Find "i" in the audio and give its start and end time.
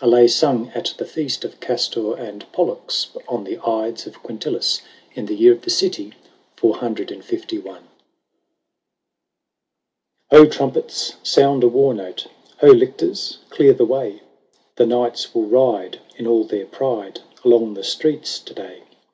7.76-7.82